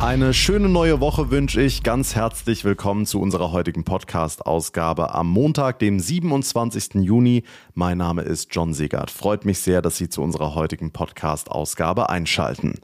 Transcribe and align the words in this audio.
Eine 0.00 0.32
schöne 0.32 0.68
neue 0.68 1.00
Woche 1.00 1.32
wünsche 1.32 1.60
ich. 1.60 1.82
Ganz 1.82 2.14
herzlich 2.14 2.64
willkommen 2.64 3.04
zu 3.04 3.20
unserer 3.20 3.50
heutigen 3.50 3.82
Podcast-Ausgabe 3.82 5.12
am 5.12 5.28
Montag, 5.28 5.80
dem 5.80 5.98
27. 5.98 7.02
Juni. 7.02 7.42
Mein 7.74 7.98
Name 7.98 8.22
ist 8.22 8.54
John 8.54 8.74
Segert. 8.74 9.10
Freut 9.10 9.44
mich 9.44 9.58
sehr, 9.58 9.82
dass 9.82 9.96
Sie 9.96 10.08
zu 10.08 10.22
unserer 10.22 10.54
heutigen 10.54 10.92
Podcast-Ausgabe 10.92 12.10
einschalten. 12.10 12.74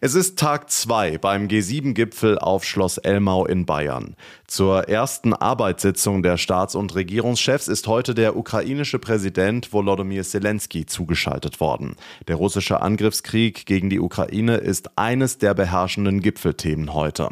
Es 0.00 0.16
ist 0.16 0.36
Tag 0.36 0.68
2 0.68 1.18
beim 1.18 1.46
G7-Gipfel 1.46 2.40
auf 2.40 2.64
Schloss 2.64 2.98
Elmau 2.98 3.46
in 3.46 3.64
Bayern. 3.64 4.16
Zur 4.48 4.88
ersten 4.88 5.34
Arbeitssitzung 5.34 6.24
der 6.24 6.38
Staats- 6.38 6.74
und 6.74 6.92
Regierungschefs 6.96 7.68
ist 7.68 7.86
heute 7.86 8.14
der 8.14 8.36
ukrainische 8.36 8.98
Präsident 8.98 9.72
Volodymyr 9.72 10.24
Zelensky 10.24 10.86
zugeschaltet 10.86 11.60
worden. 11.60 11.94
Der 12.26 12.34
russische 12.34 12.82
Angriffskrieg 12.82 13.64
gegen 13.64 13.90
die 13.90 14.00
Ukraine 14.00 14.56
ist 14.56 14.98
eines 14.98 15.38
der 15.38 15.54
beherrschenden 15.54 16.20
Gipfel 16.20 16.47
Gipfelthemen 16.48 16.94
heute. 16.94 17.28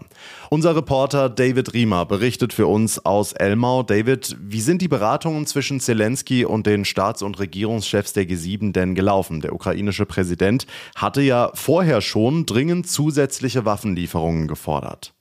Unser 0.51 0.77
Reporter 0.77 1.29
David 1.29 1.73
Riemer 1.73 2.05
berichtet 2.05 2.53
für 2.53 2.67
uns 2.67 3.05
aus 3.05 3.33
Elmau. 3.33 3.83
David, 3.83 4.37
wie 4.41 4.61
sind 4.61 4.83
die 4.83 4.89
Beratungen 4.89 5.47
zwischen 5.47 5.81
Zelensky 5.81 6.45
und 6.45 6.67
den 6.67 6.85
Staats- 6.85 7.23
und 7.23 7.39
Regierungschefs 7.39 8.13
der 8.13 8.25
G7 8.25 8.73
denn 8.73 8.95
gelaufen? 8.95 9.41
Der 9.41 9.55
ukrainische 9.55 10.07
Präsident 10.07 10.67
hatte 10.95 11.23
ja 11.23 11.51
vorher 11.55 12.01
schon 12.01 12.47
dringend 12.47 12.89
zusätzliche 12.89 13.65
Waffenlieferungen 13.65 14.49
gefordert. 14.49 15.16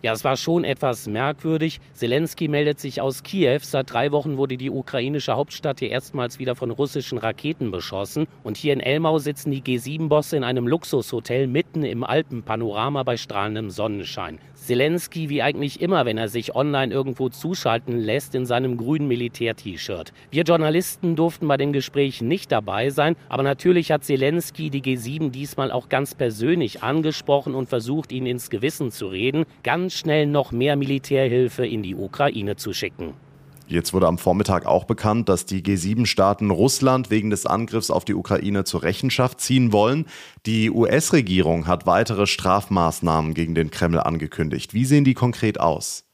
Ja, 0.00 0.12
es 0.12 0.22
war 0.22 0.36
schon 0.36 0.62
etwas 0.62 1.08
merkwürdig. 1.08 1.80
Zelensky 1.92 2.46
meldet 2.46 2.78
sich 2.78 3.00
aus 3.00 3.24
Kiew. 3.24 3.58
Seit 3.62 3.92
drei 3.92 4.12
Wochen 4.12 4.36
wurde 4.36 4.56
die 4.56 4.70
ukrainische 4.70 5.34
Hauptstadt 5.34 5.80
hier 5.80 5.90
erstmals 5.90 6.38
wieder 6.38 6.54
von 6.54 6.70
russischen 6.70 7.18
Raketen 7.18 7.72
beschossen. 7.72 8.28
Und 8.44 8.56
hier 8.56 8.74
in 8.74 8.80
Elmau 8.80 9.18
sitzen 9.18 9.50
die 9.50 9.60
G7-Bosse 9.60 10.36
in 10.36 10.44
einem 10.44 10.68
Luxushotel 10.68 11.48
mitten 11.48 11.82
im 11.82 12.04
Alpenpanorama 12.04 13.02
bei 13.02 13.16
strahlendem 13.16 13.70
Sonnenschein. 13.70 14.38
Zelensky, 14.66 15.28
wie 15.30 15.42
eigentlich 15.42 15.80
immer, 15.80 16.04
wenn 16.04 16.18
er 16.18 16.28
sich 16.28 16.54
online 16.54 16.92
irgendwo 16.92 17.28
zuschalten 17.28 17.98
lässt, 17.98 18.34
in 18.34 18.46
seinem 18.46 18.76
grünen 18.76 19.08
Militär-T-Shirt. 19.08 20.12
Wir 20.30 20.42
Journalisten 20.42 21.16
durften 21.16 21.48
bei 21.48 21.56
dem 21.56 21.72
Gespräch 21.72 22.20
nicht 22.20 22.52
dabei 22.52 22.90
sein, 22.90 23.16
aber 23.28 23.42
natürlich 23.42 23.90
hat 23.90 24.04
Zelensky 24.04 24.70
die 24.70 24.82
G7 24.82 25.30
diesmal 25.30 25.72
auch 25.72 25.88
ganz 25.88 26.14
persönlich 26.14 26.82
angesprochen 26.82 27.54
und 27.54 27.68
versucht, 27.68 28.12
ihnen 28.12 28.26
ins 28.26 28.50
Gewissen 28.50 28.90
zu 28.90 29.06
reden. 29.08 29.44
Ganz 29.62 29.78
ganz 29.88 29.94
schnell 29.94 30.26
noch 30.26 30.50
mehr 30.50 30.76
Militärhilfe 30.76 31.64
in 31.64 31.82
die 31.82 31.94
Ukraine 31.94 32.56
zu 32.56 32.74
schicken. 32.74 33.14
Jetzt 33.68 33.92
wurde 33.92 34.06
am 34.06 34.16
Vormittag 34.16 34.64
auch 34.64 34.84
bekannt, 34.84 35.28
dass 35.28 35.44
die 35.44 35.62
G7-Staaten 35.62 36.50
Russland 36.50 37.10
wegen 37.10 37.28
des 37.28 37.44
Angriffs 37.44 37.90
auf 37.90 38.06
die 38.06 38.14
Ukraine 38.14 38.64
zur 38.64 38.82
Rechenschaft 38.82 39.42
ziehen 39.42 39.72
wollen. 39.72 40.06
Die 40.46 40.70
US-Regierung 40.70 41.66
hat 41.66 41.84
weitere 41.84 42.26
Strafmaßnahmen 42.26 43.34
gegen 43.34 43.54
den 43.54 43.70
Kreml 43.70 44.00
angekündigt. 44.00 44.72
Wie 44.72 44.86
sehen 44.86 45.04
die 45.04 45.12
konkret 45.12 45.60
aus? 45.60 46.07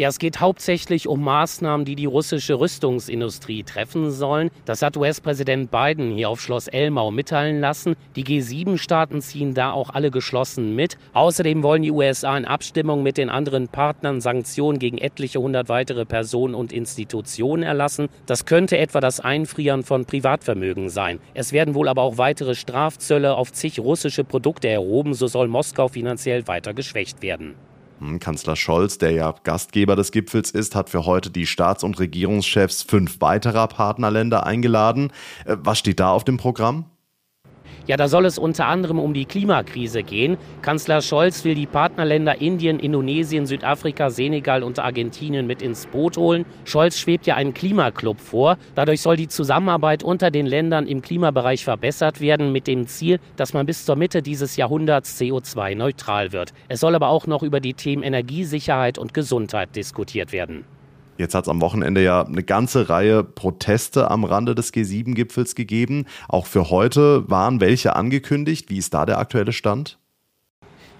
Ja, 0.00 0.08
es 0.08 0.18
geht 0.18 0.40
hauptsächlich 0.40 1.08
um 1.08 1.22
Maßnahmen, 1.22 1.84
die 1.84 1.94
die 1.94 2.06
russische 2.06 2.58
Rüstungsindustrie 2.58 3.64
treffen 3.64 4.10
sollen. 4.10 4.48
Das 4.64 4.80
hat 4.80 4.96
US-Präsident 4.96 5.70
Biden 5.70 6.12
hier 6.12 6.30
auf 6.30 6.40
Schloss 6.40 6.68
Elmau 6.68 7.10
mitteilen 7.10 7.60
lassen. 7.60 7.96
Die 8.16 8.24
G7-Staaten 8.24 9.20
ziehen 9.20 9.52
da 9.52 9.72
auch 9.72 9.90
alle 9.90 10.10
geschlossen 10.10 10.74
mit. 10.74 10.96
Außerdem 11.12 11.62
wollen 11.62 11.82
die 11.82 11.90
USA 11.90 12.34
in 12.38 12.46
Abstimmung 12.46 13.02
mit 13.02 13.18
den 13.18 13.28
anderen 13.28 13.68
Partnern 13.68 14.22
Sanktionen 14.22 14.78
gegen 14.78 14.96
etliche 14.96 15.38
hundert 15.38 15.68
weitere 15.68 16.06
Personen 16.06 16.54
und 16.54 16.72
Institutionen 16.72 17.62
erlassen. 17.62 18.08
Das 18.24 18.46
könnte 18.46 18.78
etwa 18.78 19.00
das 19.00 19.20
Einfrieren 19.20 19.82
von 19.82 20.06
Privatvermögen 20.06 20.88
sein. 20.88 21.20
Es 21.34 21.52
werden 21.52 21.74
wohl 21.74 21.88
aber 21.88 22.00
auch 22.00 22.16
weitere 22.16 22.54
Strafzölle 22.54 23.34
auf 23.34 23.52
zig 23.52 23.78
russische 23.78 24.24
Produkte 24.24 24.68
erhoben. 24.68 25.12
So 25.12 25.26
soll 25.26 25.48
Moskau 25.48 25.88
finanziell 25.88 26.48
weiter 26.48 26.72
geschwächt 26.72 27.20
werden. 27.20 27.54
Hm, 28.00 28.18
Kanzler 28.18 28.56
Scholz, 28.56 28.98
der 28.98 29.12
ja 29.12 29.34
Gastgeber 29.44 29.94
des 29.94 30.10
Gipfels 30.10 30.50
ist, 30.50 30.74
hat 30.74 30.90
für 30.90 31.04
heute 31.04 31.30
die 31.30 31.46
Staats- 31.46 31.84
und 31.84 31.98
Regierungschefs 31.98 32.82
fünf 32.82 33.20
weiterer 33.20 33.68
Partnerländer 33.68 34.44
eingeladen. 34.46 35.12
Äh, 35.44 35.56
was 35.60 35.78
steht 35.78 36.00
da 36.00 36.10
auf 36.10 36.24
dem 36.24 36.38
Programm? 36.38 36.86
Ja, 37.86 37.96
da 37.96 38.08
soll 38.08 38.24
es 38.26 38.38
unter 38.38 38.66
anderem 38.66 38.98
um 38.98 39.14
die 39.14 39.24
Klimakrise 39.24 40.02
gehen. 40.02 40.36
Kanzler 40.62 41.02
Scholz 41.02 41.44
will 41.44 41.54
die 41.54 41.66
Partnerländer 41.66 42.40
Indien, 42.40 42.78
Indonesien, 42.78 43.46
Südafrika, 43.46 44.10
Senegal 44.10 44.62
und 44.62 44.78
Argentinien 44.78 45.46
mit 45.46 45.62
ins 45.62 45.86
Boot 45.86 46.16
holen. 46.16 46.44
Scholz 46.64 46.98
schwebt 46.98 47.26
ja 47.26 47.34
einen 47.36 47.54
Klimaclub 47.54 48.20
vor. 48.20 48.58
Dadurch 48.74 49.00
soll 49.00 49.16
die 49.16 49.28
Zusammenarbeit 49.28 50.02
unter 50.02 50.30
den 50.30 50.46
Ländern 50.46 50.86
im 50.86 51.02
Klimabereich 51.02 51.64
verbessert 51.64 52.20
werden, 52.20 52.52
mit 52.52 52.66
dem 52.66 52.86
Ziel, 52.86 53.18
dass 53.36 53.54
man 53.54 53.66
bis 53.66 53.84
zur 53.84 53.96
Mitte 53.96 54.22
dieses 54.22 54.56
Jahrhunderts 54.56 55.20
CO2-neutral 55.20 56.32
wird. 56.32 56.52
Es 56.68 56.80
soll 56.80 56.94
aber 56.94 57.08
auch 57.08 57.26
noch 57.26 57.42
über 57.42 57.60
die 57.60 57.74
Themen 57.74 58.02
Energiesicherheit 58.02 58.98
und 58.98 59.14
Gesundheit 59.14 59.74
diskutiert 59.76 60.32
werden. 60.32 60.64
Jetzt 61.20 61.34
hat 61.34 61.44
es 61.44 61.50
am 61.50 61.60
Wochenende 61.60 62.02
ja 62.02 62.24
eine 62.24 62.42
ganze 62.42 62.88
Reihe 62.88 63.22
Proteste 63.22 64.10
am 64.10 64.24
Rande 64.24 64.54
des 64.54 64.72
G7-Gipfels 64.72 65.54
gegeben. 65.54 66.06
Auch 66.30 66.46
für 66.46 66.70
heute 66.70 67.28
waren 67.28 67.60
welche 67.60 67.94
angekündigt. 67.94 68.70
Wie 68.70 68.78
ist 68.78 68.94
da 68.94 69.04
der 69.04 69.18
aktuelle 69.18 69.52
Stand? 69.52 69.99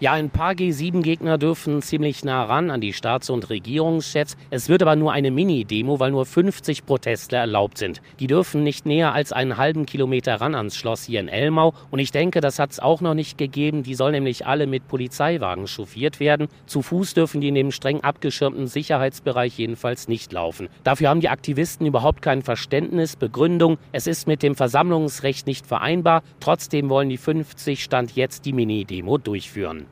Ja, 0.00 0.12
ein 0.12 0.30
paar 0.30 0.52
G7-Gegner 0.52 1.36
dürfen 1.36 1.82
ziemlich 1.82 2.24
nah 2.24 2.44
ran 2.44 2.70
an 2.70 2.80
die 2.80 2.94
Staats- 2.94 3.28
und 3.28 3.50
Regierungschefs. 3.50 4.34
Es 4.48 4.70
wird 4.70 4.80
aber 4.80 4.96
nur 4.96 5.12
eine 5.12 5.30
Mini-Demo, 5.30 6.00
weil 6.00 6.10
nur 6.10 6.24
50 6.24 6.86
Protestler 6.86 7.40
erlaubt 7.40 7.76
sind. 7.76 8.00
Die 8.18 8.26
dürfen 8.26 8.62
nicht 8.62 8.86
näher 8.86 9.12
als 9.12 9.30
einen 9.30 9.58
halben 9.58 9.84
Kilometer 9.84 10.40
ran 10.40 10.54
ans 10.54 10.74
Schloss 10.74 11.04
hier 11.04 11.20
in 11.20 11.28
Elmau. 11.28 11.74
Und 11.90 11.98
ich 11.98 12.12
denke, 12.12 12.40
das 12.40 12.58
hat 12.58 12.70
es 12.70 12.80
auch 12.80 13.02
noch 13.02 13.12
nicht 13.12 13.36
gegeben. 13.36 13.82
Die 13.82 13.94
sollen 13.94 14.14
nämlich 14.14 14.46
alle 14.46 14.66
mit 14.66 14.88
Polizeiwagen 14.88 15.66
chauffiert 15.66 16.18
werden. 16.18 16.48
Zu 16.64 16.80
Fuß 16.80 17.12
dürfen 17.12 17.42
die 17.42 17.48
in 17.48 17.54
dem 17.54 17.70
streng 17.70 18.00
abgeschirmten 18.00 18.68
Sicherheitsbereich 18.68 19.58
jedenfalls 19.58 20.08
nicht 20.08 20.32
laufen. 20.32 20.70
Dafür 20.82 21.10
haben 21.10 21.20
die 21.20 21.28
Aktivisten 21.28 21.84
überhaupt 21.84 22.22
kein 22.22 22.40
Verständnis. 22.40 23.16
Begründung, 23.16 23.76
es 23.92 24.06
ist 24.06 24.26
mit 24.26 24.42
dem 24.42 24.54
Versammlungsrecht 24.54 25.46
nicht 25.46 25.66
vereinbar. 25.66 26.22
Trotzdem 26.40 26.88
wollen 26.88 27.10
die 27.10 27.18
50 27.18 27.84
Stand 27.84 28.16
jetzt 28.16 28.46
die 28.46 28.54
Mini-Demo 28.54 29.18
durchführen. 29.18 29.89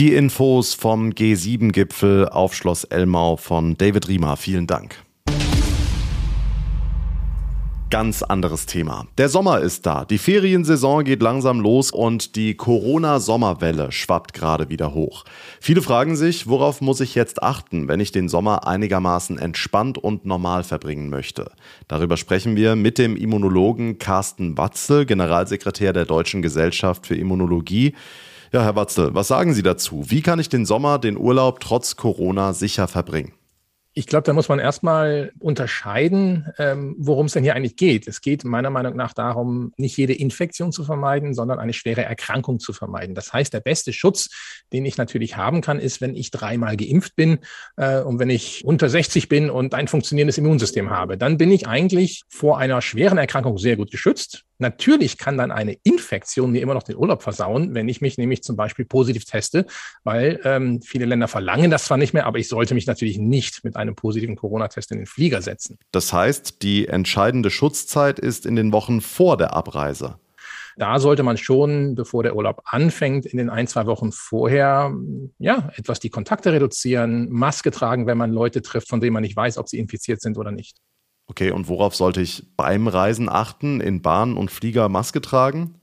Die 0.00 0.14
Infos 0.14 0.72
vom 0.72 1.10
G7-Gipfel 1.10 2.26
auf 2.26 2.54
Schloss 2.54 2.84
Elmau 2.84 3.36
von 3.36 3.76
David 3.76 4.08
Riemer. 4.08 4.38
Vielen 4.38 4.66
Dank. 4.66 4.96
Ganz 7.90 8.22
anderes 8.22 8.64
Thema. 8.64 9.06
Der 9.18 9.28
Sommer 9.28 9.60
ist 9.60 9.84
da. 9.84 10.06
Die 10.06 10.16
Feriensaison 10.16 11.04
geht 11.04 11.20
langsam 11.20 11.60
los 11.60 11.90
und 11.90 12.34
die 12.34 12.54
Corona-Sommerwelle 12.54 13.92
schwappt 13.92 14.32
gerade 14.32 14.70
wieder 14.70 14.94
hoch. 14.94 15.26
Viele 15.60 15.82
fragen 15.82 16.16
sich, 16.16 16.46
worauf 16.46 16.80
muss 16.80 17.02
ich 17.02 17.14
jetzt 17.14 17.42
achten, 17.42 17.86
wenn 17.86 18.00
ich 18.00 18.10
den 18.10 18.30
Sommer 18.30 18.66
einigermaßen 18.66 19.38
entspannt 19.38 19.98
und 19.98 20.24
normal 20.24 20.64
verbringen 20.64 21.10
möchte? 21.10 21.52
Darüber 21.88 22.16
sprechen 22.16 22.56
wir 22.56 22.74
mit 22.74 22.96
dem 22.96 23.16
Immunologen 23.16 23.98
Carsten 23.98 24.56
Watzel, 24.56 25.04
Generalsekretär 25.04 25.92
der 25.92 26.06
Deutschen 26.06 26.40
Gesellschaft 26.40 27.06
für 27.06 27.16
Immunologie. 27.16 27.92
Ja, 28.52 28.64
Herr 28.64 28.74
Watzel, 28.74 29.14
was 29.14 29.28
sagen 29.28 29.54
Sie 29.54 29.62
dazu? 29.62 30.02
Wie 30.08 30.22
kann 30.22 30.40
ich 30.40 30.48
den 30.48 30.66
Sommer, 30.66 30.98
den 30.98 31.16
Urlaub 31.16 31.60
trotz 31.60 31.94
Corona 31.94 32.52
sicher 32.52 32.88
verbringen? 32.88 33.32
Ich 33.92 34.06
glaube, 34.06 34.24
da 34.24 34.32
muss 34.32 34.48
man 34.48 34.58
erstmal 34.58 35.30
unterscheiden, 35.38 36.46
ähm, 36.58 36.96
worum 36.98 37.26
es 37.26 37.32
denn 37.32 37.44
hier 37.44 37.54
eigentlich 37.54 37.76
geht. 37.76 38.08
Es 38.08 38.20
geht 38.20 38.42
meiner 38.44 38.70
Meinung 38.70 38.96
nach 38.96 39.12
darum, 39.12 39.72
nicht 39.76 39.96
jede 39.96 40.14
Infektion 40.14 40.72
zu 40.72 40.82
vermeiden, 40.82 41.32
sondern 41.32 41.60
eine 41.60 41.72
schwere 41.72 42.02
Erkrankung 42.02 42.58
zu 42.58 42.72
vermeiden. 42.72 43.14
Das 43.14 43.32
heißt, 43.32 43.52
der 43.52 43.60
beste 43.60 43.92
Schutz, 43.92 44.30
den 44.72 44.84
ich 44.84 44.96
natürlich 44.96 45.36
haben 45.36 45.60
kann, 45.60 45.78
ist, 45.78 46.00
wenn 46.00 46.16
ich 46.16 46.32
dreimal 46.32 46.76
geimpft 46.76 47.14
bin 47.14 47.38
äh, 47.76 48.00
und 48.00 48.18
wenn 48.18 48.30
ich 48.30 48.64
unter 48.64 48.88
60 48.88 49.28
bin 49.28 49.48
und 49.48 49.74
ein 49.74 49.86
funktionierendes 49.86 50.38
Immunsystem 50.38 50.90
habe. 50.90 51.16
Dann 51.16 51.38
bin 51.38 51.52
ich 51.52 51.68
eigentlich 51.68 52.22
vor 52.28 52.58
einer 52.58 52.82
schweren 52.82 53.18
Erkrankung 53.18 53.58
sehr 53.58 53.76
gut 53.76 53.92
geschützt. 53.92 54.44
Natürlich 54.60 55.18
kann 55.18 55.38
dann 55.38 55.50
eine 55.50 55.76
Infektion 55.82 56.52
mir 56.52 56.60
immer 56.62 56.74
noch 56.74 56.82
den 56.82 56.96
Urlaub 56.96 57.22
versauen, 57.22 57.74
wenn 57.74 57.88
ich 57.88 58.00
mich 58.00 58.18
nämlich 58.18 58.42
zum 58.42 58.56
Beispiel 58.56 58.84
positiv 58.84 59.24
teste, 59.24 59.66
weil 60.04 60.40
ähm, 60.44 60.82
viele 60.82 61.06
Länder 61.06 61.28
verlangen 61.28 61.70
das 61.70 61.84
zwar 61.84 61.96
nicht 61.96 62.12
mehr, 62.12 62.26
aber 62.26 62.38
ich 62.38 62.48
sollte 62.48 62.74
mich 62.74 62.86
natürlich 62.86 63.18
nicht 63.18 63.64
mit 63.64 63.76
einem 63.76 63.94
positiven 63.94 64.36
Corona-Test 64.36 64.92
in 64.92 64.98
den 64.98 65.06
Flieger 65.06 65.42
setzen. 65.42 65.78
Das 65.92 66.12
heißt, 66.12 66.62
die 66.62 66.88
entscheidende 66.88 67.50
Schutzzeit 67.50 68.18
ist 68.18 68.46
in 68.46 68.54
den 68.54 68.72
Wochen 68.72 69.00
vor 69.00 69.36
der 69.36 69.54
Abreise. 69.54 70.18
Da 70.76 70.98
sollte 70.98 71.22
man 71.22 71.36
schon, 71.36 71.94
bevor 71.94 72.22
der 72.22 72.36
Urlaub 72.36 72.62
anfängt, 72.64 73.26
in 73.26 73.38
den 73.38 73.50
ein, 73.50 73.66
zwei 73.66 73.86
Wochen 73.86 74.12
vorher, 74.12 74.94
ja, 75.38 75.70
etwas 75.76 76.00
die 76.00 76.10
Kontakte 76.10 76.52
reduzieren, 76.52 77.28
Maske 77.30 77.70
tragen, 77.70 78.06
wenn 78.06 78.16
man 78.16 78.30
Leute 78.30 78.62
trifft, 78.62 78.88
von 78.88 79.00
denen 79.00 79.12
man 79.12 79.22
nicht 79.22 79.36
weiß, 79.36 79.58
ob 79.58 79.68
sie 79.68 79.78
infiziert 79.78 80.20
sind 80.20 80.38
oder 80.38 80.52
nicht. 80.52 80.78
Okay, 81.30 81.52
und 81.52 81.68
worauf 81.68 81.94
sollte 81.94 82.20
ich 82.20 82.42
beim 82.56 82.88
Reisen 82.88 83.28
achten? 83.28 83.80
In 83.80 84.02
Bahn 84.02 84.36
und 84.36 84.50
Flieger 84.50 84.88
Maske 84.88 85.20
tragen? 85.20 85.76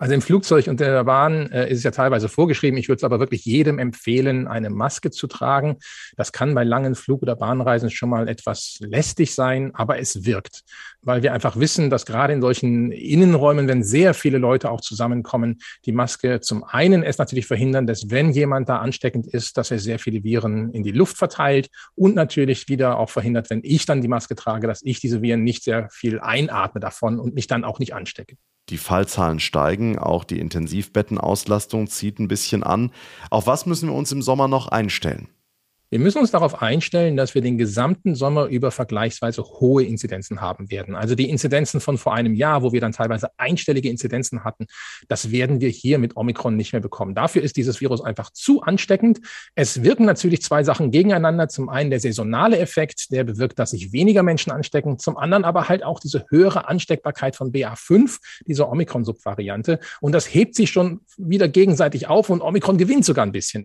Also 0.00 0.14
im 0.14 0.22
Flugzeug 0.22 0.66
und 0.68 0.80
der 0.80 1.04
Bahn 1.04 1.52
äh, 1.52 1.70
ist 1.70 1.76
es 1.76 1.84
ja 1.84 1.90
teilweise 1.90 2.30
vorgeschrieben. 2.30 2.78
Ich 2.78 2.88
würde 2.88 2.96
es 2.96 3.04
aber 3.04 3.20
wirklich 3.20 3.44
jedem 3.44 3.78
empfehlen, 3.78 4.48
eine 4.48 4.70
Maske 4.70 5.10
zu 5.10 5.26
tragen. 5.26 5.76
Das 6.16 6.32
kann 6.32 6.54
bei 6.54 6.64
langen 6.64 6.94
Flug- 6.94 7.20
oder 7.20 7.36
Bahnreisen 7.36 7.90
schon 7.90 8.08
mal 8.08 8.26
etwas 8.26 8.78
lästig 8.80 9.34
sein, 9.34 9.74
aber 9.74 9.98
es 9.98 10.24
wirkt, 10.24 10.62
weil 11.02 11.22
wir 11.22 11.34
einfach 11.34 11.56
wissen, 11.56 11.90
dass 11.90 12.06
gerade 12.06 12.32
in 12.32 12.40
solchen 12.40 12.92
Innenräumen, 12.92 13.68
wenn 13.68 13.84
sehr 13.84 14.14
viele 14.14 14.38
Leute 14.38 14.70
auch 14.70 14.80
zusammenkommen, 14.80 15.58
die 15.84 15.92
Maske 15.92 16.40
zum 16.40 16.64
einen 16.64 17.02
es 17.02 17.18
natürlich 17.18 17.46
verhindern, 17.46 17.86
dass 17.86 18.08
wenn 18.08 18.30
jemand 18.30 18.70
da 18.70 18.78
ansteckend 18.78 19.26
ist, 19.26 19.58
dass 19.58 19.70
er 19.70 19.78
sehr 19.78 19.98
viele 19.98 20.24
Viren 20.24 20.72
in 20.72 20.82
die 20.82 20.92
Luft 20.92 21.18
verteilt 21.18 21.68
und 21.94 22.14
natürlich 22.14 22.70
wieder 22.70 22.98
auch 22.98 23.10
verhindert, 23.10 23.50
wenn 23.50 23.60
ich 23.64 23.84
dann 23.84 24.00
die 24.00 24.08
Maske 24.08 24.34
trage, 24.34 24.66
dass 24.66 24.80
ich 24.82 24.98
diese 24.98 25.20
Viren 25.20 25.44
nicht 25.44 25.62
sehr 25.62 25.90
viel 25.90 26.20
einatme 26.20 26.80
davon 26.80 27.20
und 27.20 27.34
mich 27.34 27.48
dann 27.48 27.64
auch 27.64 27.78
nicht 27.78 27.92
anstecke. 27.92 28.36
Die 28.70 28.78
Fallzahlen 28.78 29.40
steigen, 29.40 29.98
auch 29.98 30.22
die 30.22 30.38
Intensivbettenauslastung 30.38 31.88
zieht 31.88 32.20
ein 32.20 32.28
bisschen 32.28 32.62
an. 32.62 32.92
Auf 33.28 33.46
was 33.46 33.66
müssen 33.66 33.88
wir 33.88 33.96
uns 33.96 34.12
im 34.12 34.22
Sommer 34.22 34.46
noch 34.46 34.68
einstellen? 34.68 35.28
Wir 35.92 35.98
müssen 35.98 36.18
uns 36.18 36.30
darauf 36.30 36.62
einstellen, 36.62 37.16
dass 37.16 37.34
wir 37.34 37.42
den 37.42 37.58
gesamten 37.58 38.14
Sommer 38.14 38.46
über 38.46 38.70
vergleichsweise 38.70 39.42
hohe 39.42 39.82
Inzidenzen 39.82 40.40
haben 40.40 40.70
werden. 40.70 40.94
Also 40.94 41.16
die 41.16 41.28
Inzidenzen 41.28 41.80
von 41.80 41.98
vor 41.98 42.14
einem 42.14 42.34
Jahr, 42.34 42.62
wo 42.62 42.70
wir 42.70 42.80
dann 42.80 42.92
teilweise 42.92 43.30
einstellige 43.38 43.90
Inzidenzen 43.90 44.44
hatten, 44.44 44.66
das 45.08 45.32
werden 45.32 45.60
wir 45.60 45.68
hier 45.68 45.98
mit 45.98 46.16
Omikron 46.16 46.54
nicht 46.54 46.72
mehr 46.72 46.80
bekommen. 46.80 47.16
Dafür 47.16 47.42
ist 47.42 47.56
dieses 47.56 47.80
Virus 47.80 48.00
einfach 48.00 48.30
zu 48.30 48.62
ansteckend. 48.62 49.18
Es 49.56 49.82
wirken 49.82 50.04
natürlich 50.04 50.42
zwei 50.42 50.62
Sachen 50.62 50.92
gegeneinander. 50.92 51.48
Zum 51.48 51.68
einen 51.68 51.90
der 51.90 51.98
saisonale 51.98 52.58
Effekt, 52.58 53.10
der 53.10 53.24
bewirkt, 53.24 53.58
dass 53.58 53.70
sich 53.70 53.92
weniger 53.92 54.22
Menschen 54.22 54.52
anstecken. 54.52 55.00
Zum 55.00 55.16
anderen 55.16 55.42
aber 55.42 55.68
halt 55.68 55.82
auch 55.82 55.98
diese 55.98 56.24
höhere 56.28 56.68
Ansteckbarkeit 56.68 57.34
von 57.34 57.50
BA5, 57.50 58.20
dieser 58.46 58.70
Omikron-Subvariante. 58.70 59.80
Und 60.00 60.12
das 60.12 60.32
hebt 60.32 60.54
sich 60.54 60.70
schon 60.70 61.00
wieder 61.16 61.48
gegenseitig 61.48 62.06
auf 62.06 62.30
und 62.30 62.42
Omikron 62.42 62.78
gewinnt 62.78 63.04
sogar 63.04 63.26
ein 63.26 63.32
bisschen. 63.32 63.64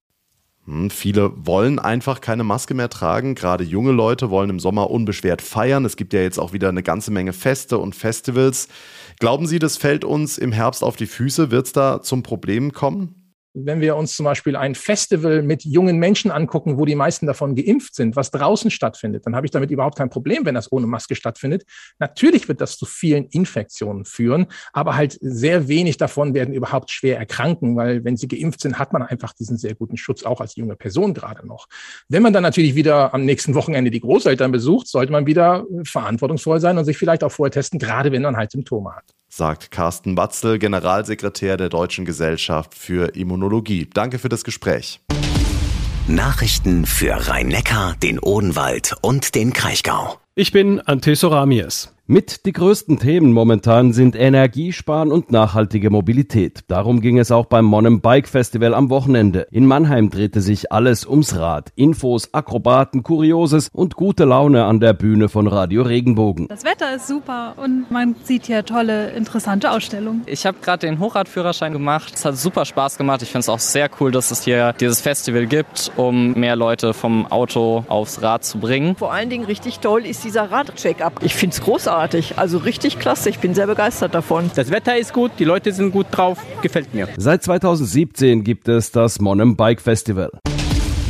Hm, 0.65 0.89
viele 0.89 1.31
wollen 1.45 1.79
einfach 1.79 2.21
keine 2.21 2.43
Maske 2.43 2.73
mehr 2.73 2.89
tragen. 2.89 3.35
Gerade 3.35 3.63
junge 3.63 3.91
Leute 3.91 4.29
wollen 4.29 4.49
im 4.49 4.59
Sommer 4.59 4.89
unbeschwert 4.89 5.41
feiern. 5.41 5.85
Es 5.85 5.95
gibt 5.95 6.13
ja 6.13 6.21
jetzt 6.21 6.39
auch 6.39 6.53
wieder 6.53 6.69
eine 6.69 6.83
ganze 6.83 7.11
Menge 7.11 7.33
Feste 7.33 7.77
und 7.77 7.95
Festivals. 7.95 8.67
Glauben 9.19 9.47
Sie, 9.47 9.59
das 9.59 9.77
fällt 9.77 10.03
uns 10.03 10.37
im 10.37 10.51
Herbst 10.51 10.83
auf 10.83 10.95
die 10.95 11.05
Füße? 11.05 11.51
Wird 11.51 11.67
es 11.67 11.73
da 11.73 12.01
zum 12.01 12.23
Problem 12.23 12.73
kommen? 12.73 13.24
Wenn 13.55 13.79
wir 13.79 13.95
uns 13.95 14.15
zum 14.15 14.25
Beispiel 14.25 14.55
ein 14.55 14.75
Festival 14.75 15.41
mit 15.41 15.63
jungen 15.63 15.97
Menschen 15.97 16.29
angucken, 16.29 16.77
wo 16.77 16.85
die 16.85 16.95
meisten 16.95 17.25
davon 17.25 17.55
geimpft 17.55 17.95
sind, 17.95 18.15
was 18.15 18.29
draußen 18.31 18.69
stattfindet, 18.69 19.25
dann 19.25 19.35
habe 19.35 19.47
ich 19.47 19.51
damit 19.51 19.71
überhaupt 19.71 19.97
kein 19.97 20.09
Problem, 20.09 20.45
wenn 20.45 20.55
das 20.55 20.71
ohne 20.71 20.87
Maske 20.87 21.15
stattfindet. 21.15 21.63
Natürlich 21.97 22.49
wird 22.49 22.59
das 22.59 22.77
zu 22.77 22.85
vielen 22.85 23.25
Infektionen 23.27 24.03
führen, 24.03 24.47
aber 24.73 24.95
halt 24.95 25.17
sehr 25.21 25.69
wenig 25.69 25.95
davon 25.97 26.33
werden 26.33 26.53
überhaupt 26.53 26.91
schwer 26.91 27.17
erkranken, 27.17 27.77
weil 27.77 28.03
wenn 28.03 28.17
sie 28.17 28.27
geimpft 28.27 28.59
sind, 28.59 28.77
hat 28.77 28.91
man 28.91 29.01
einfach 29.01 29.31
diesen 29.33 29.57
sehr 29.57 29.73
guten 29.73 29.95
Schutz 29.95 30.23
auch 30.23 30.41
als 30.41 30.57
junge 30.57 30.75
Person 30.75 31.13
gerade 31.13 31.47
noch. 31.47 31.67
Wenn 32.09 32.23
man 32.23 32.33
dann 32.33 32.43
natürlich 32.43 32.75
wieder 32.75 33.13
am 33.13 33.23
nächsten 33.23 33.55
Wochenende 33.55 33.89
die 33.89 34.01
Großeltern 34.01 34.51
besucht, 34.51 34.87
sollte 34.87 35.13
man 35.13 35.25
wieder 35.25 35.65
verantwortungsvoll 35.85 36.59
sein 36.59 36.77
und 36.77 36.83
sich 36.83 36.97
vielleicht 36.97 37.23
auch 37.23 37.31
vorher 37.31 37.51
testen, 37.51 37.79
gerade 37.79 38.11
wenn 38.11 38.21
man 38.21 38.35
halt 38.35 38.51
Symptome 38.51 38.93
hat 38.93 39.14
sagt 39.35 39.69
Carsten 39.69 40.15
Batzel, 40.15 40.59
Generalsekretär 40.59 41.57
der 41.57 41.69
Deutschen 41.69 42.05
Gesellschaft 42.05 42.73
für 42.73 43.15
Immunologie. 43.15 43.89
Danke 43.93 44.17
für 44.17 44.29
das 44.29 44.43
Gespräch. 44.45 45.01
Nachrichten 46.07 46.85
für 46.85 47.27
Rhein-Neckar, 47.27 47.95
den 48.01 48.19
Odenwald 48.19 48.95
und 49.01 49.35
den 49.35 49.51
Kraichgau. 49.51 50.19
Ich 50.35 50.51
bin 50.51 50.79
Ante 50.79 51.15
Soramies. 51.15 51.94
Mit 52.07 52.45
die 52.45 52.53
größten 52.53 52.99
Themen 52.99 53.33
momentan 53.33 53.91
sind 53.91 54.15
Energiesparen 54.15 55.11
und 55.11 55.31
nachhaltige 55.31 55.89
Mobilität. 55.89 56.59
Darum 56.67 57.01
ging 57.01 57.17
es 57.17 57.31
auch 57.31 57.47
beim 57.47 57.65
Monem 57.65 57.99
Bike 57.99 58.27
Festival 58.27 58.75
am 58.75 58.91
Wochenende. 58.91 59.47
In 59.49 59.65
Mannheim 59.65 60.11
drehte 60.11 60.41
sich 60.41 60.71
alles 60.71 61.07
ums 61.07 61.35
Rad. 61.35 61.71
Infos, 61.75 62.31
Akrobaten, 62.31 63.01
Kurioses 63.01 63.69
und 63.73 63.95
gute 63.95 64.25
Laune 64.25 64.65
an 64.65 64.79
der 64.79 64.93
Bühne 64.93 65.29
von 65.29 65.47
Radio 65.47 65.81
Regenbogen. 65.81 66.47
Das 66.47 66.63
Wetter 66.63 66.93
ist 66.95 67.07
super 67.07 67.55
und 67.57 67.89
man 67.89 68.15
sieht 68.23 68.45
hier 68.45 68.63
tolle, 68.63 69.09
interessante 69.13 69.71
Ausstellungen. 69.71 70.21
Ich 70.27 70.45
habe 70.45 70.57
gerade 70.61 70.85
den 70.85 70.99
Hochradführerschein 70.99 71.73
gemacht. 71.73 72.13
Es 72.13 72.23
hat 72.23 72.37
super 72.37 72.65
Spaß 72.65 72.99
gemacht. 72.99 73.23
Ich 73.23 73.29
finde 73.29 73.39
es 73.39 73.49
auch 73.49 73.57
sehr 73.57 73.89
cool, 73.99 74.11
dass 74.11 74.29
es 74.29 74.43
hier 74.43 74.73
dieses 74.73 75.01
Festival 75.01 75.47
gibt, 75.47 75.91
um 75.95 76.33
mehr 76.33 76.55
Leute 76.55 76.93
vom 76.93 77.25
Auto 77.25 77.83
aufs 77.87 78.21
Rad 78.21 78.45
zu 78.45 78.59
bringen. 78.59 78.95
Vor 78.95 79.11
allen 79.11 79.31
Dingen 79.31 79.45
richtig 79.45 79.79
toll 79.79 80.05
ist 80.05 80.23
dieser 80.23 80.51
Radcheck-up. 80.51 81.21
Ich 81.23 81.33
finde 81.33 81.55
es 81.55 81.61
großartig 81.61 81.94
großartig. 81.95 82.37
Also 82.37 82.57
richtig 82.59 82.99
klasse. 82.99 83.29
Ich 83.29 83.39
bin 83.39 83.55
sehr 83.55 83.67
begeistert 83.67 84.13
davon. 84.13 84.51
Das 84.55 84.69
Wetter 84.71 84.97
ist 84.97 85.13
gut, 85.13 85.31
die 85.39 85.45
Leute 85.45 85.71
sind 85.71 85.91
gut 85.91 86.07
drauf. 86.11 86.39
Gefällt 86.61 86.93
mir. 86.93 87.07
Seit 87.17 87.43
2017 87.43 88.43
gibt 88.43 88.67
es 88.67 88.91
das 88.91 89.19
Monem 89.19 89.55
Bike 89.55 89.81
Festival. 89.81 90.31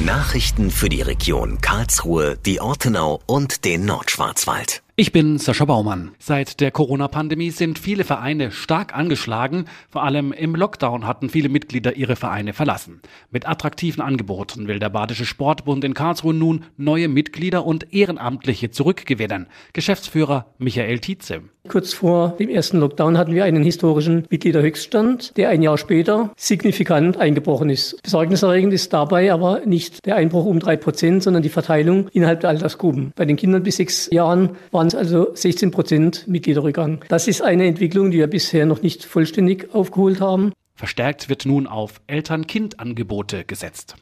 Nachrichten 0.04 0.70
für 0.72 0.90
die 0.90 1.02
Region 1.02 1.60
Karlsruhe, 1.62 2.38
die 2.46 2.62
Ortenau 2.62 3.22
und 3.26 3.66
den 3.66 3.86
Nordschwarzwald. 3.86 4.85
Ich 4.98 5.12
bin 5.12 5.40
Sascha 5.40 5.66
Baumann. 5.66 6.12
Seit 6.20 6.62
der 6.62 6.72
Corona-Pandemie 6.72 7.50
sind 7.50 7.80
viele 7.80 8.06
Vereine 8.06 8.52
stark 8.52 8.96
angeschlagen. 8.96 9.66
Vor 9.90 10.04
allem 10.04 10.32
im 10.32 10.56
Lockdown 10.56 11.06
hatten 11.06 11.28
viele 11.28 11.50
Mitglieder 11.50 11.98
ihre 11.98 12.16
Vereine 12.16 12.54
verlassen. 12.54 13.02
Mit 13.30 13.46
attraktiven 13.46 14.02
Angeboten 14.02 14.70
will 14.70 14.80
der 14.80 14.88
Badische 14.88 15.26
Sportbund 15.26 15.84
in 15.84 15.96
Karlsruhe 15.96 16.34
nun 16.34 16.64
neue 16.78 17.10
Mitglieder 17.10 17.66
und 17.66 17.94
Ehrenamtliche 17.94 18.72
zurückgewinnen. 18.72 19.48
Geschäftsführer 19.74 20.46
Michael 20.60 21.00
Tietze. 21.00 21.42
Kurz 21.68 21.94
vor 21.94 22.36
dem 22.40 22.50
ersten 22.50 22.78
Lockdown 22.78 23.18
hatten 23.18 23.34
wir 23.34 23.44
einen 23.44 23.64
historischen 23.64 24.26
Mitgliederhöchststand, 24.30 25.36
der 25.36 25.50
ein 25.50 25.64
Jahr 25.64 25.78
später 25.78 26.32
signifikant 26.38 27.18
eingebrochen 27.18 27.72
ist. 27.72 28.02
Besorgniserregend 28.04 28.72
ist 28.72 28.94
dabei 28.94 29.34
aber 29.34 29.62
nicht 29.66 30.06
der 30.06 30.16
Einbruch 30.16 30.46
um 30.46 30.60
drei 30.60 30.78
Prozent, 30.78 31.24
sondern 31.24 31.42
die 31.42 31.50
Verteilung 31.50 32.08
innerhalb 32.10 32.42
der 32.42 32.52
Altersgruppen. 32.52 33.14
Bei 33.16 33.26
den 33.26 33.36
Kindern 33.36 33.64
bis 33.64 33.78
sechs 33.78 34.10
Jahren 34.12 34.52
waren 34.72 34.85
waren 34.86 34.90
es 34.90 34.96
also 34.96 35.34
16 35.34 35.72
Prozent 35.72 36.28
Mitgliederrückgang. 36.28 37.04
Das 37.08 37.28
ist 37.28 37.42
eine 37.42 37.66
Entwicklung, 37.66 38.12
die 38.12 38.20
wir 38.20 38.28
bisher 38.28 38.66
noch 38.66 38.82
nicht 38.82 39.04
vollständig 39.04 39.74
aufgeholt 39.74 40.22
haben. 40.22 40.54
Verstärkt 40.76 41.30
wird 41.30 41.46
nun 41.46 41.68
auf 41.68 42.02
Eltern-Kind-Angebote 42.08 43.46
gesetzt. 43.46 43.96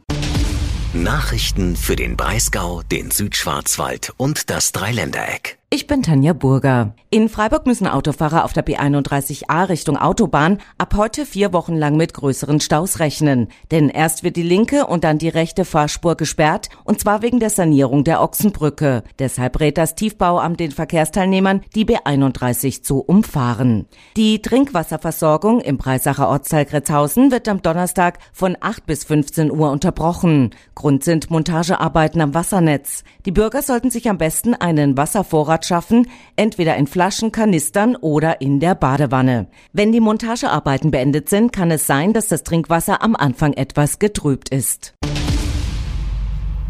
Nachrichten 0.94 1.76
für 1.76 1.96
den 1.96 2.18
Breisgau, 2.18 2.82
den 2.92 3.12
Südschwarzwald 3.12 4.14
und 4.18 4.50
das 4.50 4.72
Dreiländereck. 4.74 5.58
Ich 5.76 5.88
bin 5.88 6.04
Tanja 6.04 6.34
Burger. 6.34 6.94
In 7.10 7.30
Freiburg 7.30 7.66
müssen 7.66 7.88
Autofahrer 7.88 8.46
auf 8.46 8.54
der 8.54 8.64
B31a 8.64 9.70
Richtung 9.70 9.98
Autobahn 9.98 10.60
ab 10.78 10.94
heute 10.96 11.26
vier 11.26 11.52
Wochen 11.52 11.76
lang 11.76 11.98
mit 11.98 12.14
größeren 12.14 12.60
Staus 12.60 13.00
rechnen. 13.00 13.48
Denn 13.72 13.90
erst 13.90 14.24
wird 14.24 14.36
die 14.36 14.44
linke 14.44 14.86
und 14.86 15.04
dann 15.04 15.18
die 15.18 15.30
rechte 15.30 15.66
Fahrspur 15.66 16.16
gesperrt, 16.16 16.70
und 16.84 17.00
zwar 17.00 17.24
wegen 17.24 17.40
der 17.40 17.50
Sanierung 17.50 18.04
der 18.04 18.22
Ochsenbrücke. 18.22 19.02
Deshalb 19.18 19.60
rät 19.60 19.80
das 19.80 19.96
Tiefbauamt 19.96 20.60
den 20.60 20.70
Verkehrsteilnehmern, 20.70 21.62
die 21.74 21.86
B31 21.86 22.84
zu 22.84 23.00
umfahren. 23.00 23.88
Die 24.16 24.44
Trinkwasserversorgung 24.44 25.60
im 25.60 25.78
Breisacher 25.78 26.30
Ortsteil 26.30 26.66
Gretzhausen 26.66 27.32
wird 27.32 27.48
am 27.48 27.64
Donnerstag 27.64 28.20
von 28.32 28.56
8 28.60 28.86
bis 28.86 29.06
15 29.06 29.50
Uhr 29.50 29.72
unterbrochen. 29.72 30.52
Grund 30.76 31.04
sind 31.04 31.32
Montagearbeiten 31.32 32.22
am 32.22 32.36
Wassernetz. 32.36 33.04
Die 33.26 33.32
Bürger 33.32 33.64
sollten 33.64 33.90
sich 33.90 34.08
am 34.08 34.20
besten 34.20 34.54
einen 34.54 34.98
Wasservorrat 34.98 35.63
schaffen, 35.66 36.08
entweder 36.36 36.76
in 36.76 36.88
Flaschen, 36.88 37.32
Kanistern 37.32 37.96
oder 37.96 38.42
in 38.42 38.60
der 38.60 38.76
Badewanne. 38.76 39.48
Wenn 39.72 39.92
die 39.92 40.00
Montagearbeiten 40.00 40.92
beendet 40.92 41.30
sind, 41.30 41.52
kann 41.54 41.72
es 41.72 41.88
sein, 41.88 42.14
dass 42.14 42.28
das 42.28 42.44
Trinkwasser 42.44 43.02
am 43.02 43.16
Anfang 43.16 43.54
etwas 43.54 44.00
getrübt 44.00 44.50
ist. 44.50 44.94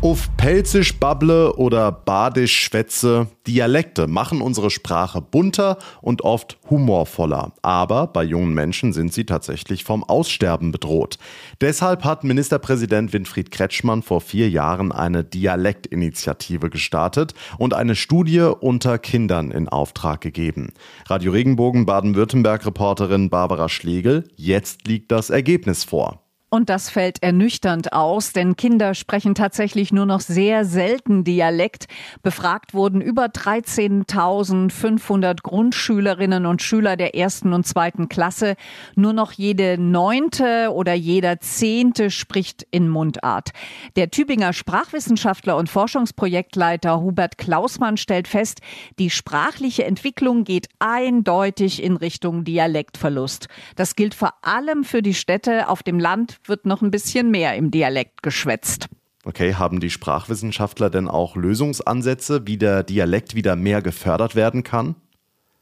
Auf 0.04 0.36
Pelzisch 0.36 1.00
babble 1.00 1.54
oder 1.54 1.90
Badisch 1.90 2.60
schwätze, 2.60 3.28
Dialekte 3.48 4.08
machen 4.08 4.42
unsere 4.42 4.70
Sprache 4.70 5.22
bunter 5.22 5.78
und 6.02 6.24
oft 6.24 6.58
humorvoller. 6.70 7.54
Aber 7.62 8.08
bei 8.08 8.26
jungen 8.26 8.54
Menschen 8.54 8.92
sind 8.92 9.14
sie 9.14 9.26
tatsächlich 9.26 9.86
vom 9.86 10.04
Aussterben 10.04 10.74
bedroht. 10.74 11.20
Deshalb 11.62 12.04
hat 12.04 12.26
Ministerpräsident 12.26 13.14
Winfried 13.14 13.50
Kretschmann 13.50 14.04
vor 14.04 14.20
vier 14.20 14.50
Jahren 14.50 14.92
eine 14.92 15.24
Dialektinitiative 15.24 16.70
gestartet 16.70 17.34
und 17.58 17.74
eine 17.74 17.96
Studie 17.96 18.42
unter 18.42 19.00
Kindern 19.00 19.52
in 19.52 19.70
Auftrag 19.70 20.20
gegeben. 20.20 20.74
Radio 21.08 21.32
Regenbogen 21.32 21.86
Baden-Württemberg-Reporterin 21.86 23.30
Barbara 23.30 23.70
Schlegel, 23.70 24.28
jetzt 24.36 24.86
liegt 24.86 25.14
das 25.14 25.30
Ergebnis 25.30 25.86
vor. 25.86 26.23
Und 26.54 26.70
das 26.70 26.90
fällt 26.92 27.24
ernüchternd 27.24 27.94
aus, 27.94 28.32
denn 28.32 28.56
Kinder 28.56 28.94
sprechen 28.94 29.34
tatsächlich 29.34 29.92
nur 29.92 30.06
noch 30.06 30.20
sehr 30.20 30.66
selten 30.66 31.24
Dialekt. 31.24 31.88
Befragt 32.22 32.76
wurden 32.76 33.02
über 33.02 33.26
13.500 33.26 35.42
Grundschülerinnen 35.42 36.46
und 36.46 36.62
Schüler 36.62 36.96
der 36.96 37.16
ersten 37.16 37.54
und 37.54 37.66
zweiten 37.66 38.08
Klasse. 38.08 38.54
Nur 38.94 39.14
noch 39.14 39.32
jede 39.32 39.80
neunte 39.80 40.70
oder 40.72 40.94
jeder 40.94 41.40
zehnte 41.40 42.12
spricht 42.12 42.68
in 42.70 42.88
Mundart. 42.88 43.50
Der 43.96 44.12
Tübinger 44.12 44.54
Sprachwissenschaftler 44.54 45.58
und 45.58 45.70
Forschungsprojektleiter 45.70 47.02
Hubert 47.02 47.40
Klausmann 47.40 47.98
stellt 47.98 48.28
fest, 48.28 48.60
die 49.00 49.10
sprachliche 49.10 49.86
Entwicklung 49.86 50.44
geht 50.44 50.68
eindeutig 50.78 51.82
in 51.82 51.98
Richtung 51.98 52.44
Dialektverlust. 52.44 53.48
Das 53.76 53.96
gilt 53.96 54.14
vor 54.14 54.36
allem 54.44 54.84
für 54.84 55.02
die 55.02 55.16
Städte. 55.16 55.68
Auf 55.68 55.82
dem 55.82 55.98
Land 55.98 56.43
wird 56.50 56.66
noch 56.66 56.82
ein 56.82 56.92
bisschen 56.92 57.32
mehr 57.32 57.56
im 57.56 57.72
Dialekt 57.72 58.24
geschwätzt. 58.24 58.88
Okay, 59.26 59.56
haben 59.56 59.80
die 59.80 59.90
Sprachwissenschaftler 59.90 60.90
denn 60.90 61.08
auch 61.08 61.36
Lösungsansätze, 61.36 62.46
wie 62.46 62.58
der 62.58 62.84
Dialekt 62.84 63.36
wieder 63.36 63.56
mehr 63.56 63.82
gefördert 63.82 64.36
werden 64.36 64.64
kann? 64.64 64.96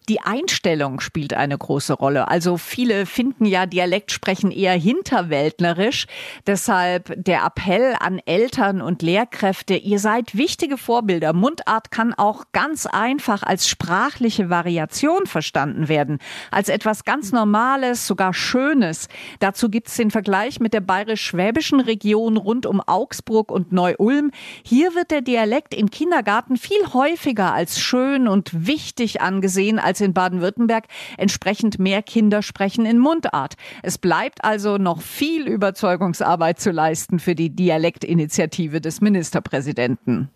Die 0.09 0.19
Einstellung 0.19 0.99
spielt 0.99 1.35
eine 1.35 1.55
große 1.55 1.93
Rolle. 1.93 2.27
Also 2.27 2.57
viele 2.57 3.05
finden 3.05 3.45
ja 3.45 3.67
Dialektsprechen 3.67 4.49
eher 4.49 4.73
hinterwäldlerisch. 4.73 6.07
Deshalb 6.47 7.13
der 7.15 7.45
Appell 7.45 7.95
an 7.99 8.19
Eltern 8.25 8.81
und 8.81 9.03
Lehrkräfte, 9.03 9.75
ihr 9.75 9.99
seid 9.99 10.35
wichtige 10.35 10.79
Vorbilder. 10.79 11.33
Mundart 11.33 11.91
kann 11.91 12.15
auch 12.15 12.45
ganz 12.51 12.87
einfach 12.87 13.43
als 13.43 13.69
sprachliche 13.69 14.49
Variation 14.49 15.27
verstanden 15.27 15.87
werden. 15.87 16.17
Als 16.49 16.69
etwas 16.69 17.03
ganz 17.03 17.31
Normales, 17.31 18.07
sogar 18.07 18.33
Schönes. 18.33 19.07
Dazu 19.39 19.69
gibt 19.69 19.87
es 19.87 19.97
den 19.97 20.09
Vergleich 20.09 20.59
mit 20.59 20.73
der 20.73 20.81
bayerisch-schwäbischen 20.81 21.79
Region 21.79 22.37
rund 22.37 22.65
um 22.65 22.81
Augsburg 22.81 23.51
und 23.51 23.71
Neu-Ulm. 23.71 24.31
Hier 24.63 24.95
wird 24.95 25.11
der 25.11 25.21
Dialekt 25.21 25.75
im 25.75 25.91
Kindergarten 25.91 26.57
viel 26.57 26.91
häufiger 26.91 27.53
als 27.53 27.79
schön 27.79 28.27
und 28.27 28.65
wichtig 28.65 29.21
angesehen 29.21 29.77
als 29.77 29.90
in 29.99 30.13
Baden-Württemberg. 30.13 30.85
Entsprechend 31.17 31.79
mehr 31.79 32.01
Kinder 32.01 32.41
sprechen 32.41 32.85
in 32.85 32.99
Mundart. 32.99 33.55
Es 33.83 33.97
bleibt 33.97 34.45
also 34.45 34.77
noch 34.77 35.01
viel 35.01 35.47
Überzeugungsarbeit 35.47 36.59
zu 36.59 36.71
leisten 36.71 37.19
für 37.19 37.35
die 37.35 37.53
Dialektinitiative 37.53 38.79
des 38.79 39.01
Ministerpräsidenten. 39.01 40.29